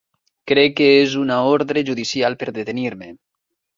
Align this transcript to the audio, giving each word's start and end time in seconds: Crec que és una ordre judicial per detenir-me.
Crec 0.51 0.71
que 0.79 0.87
és 1.01 1.13
una 1.23 1.37
ordre 1.51 1.85
judicial 1.91 2.39
per 2.41 2.49
detenir-me. 2.57 3.15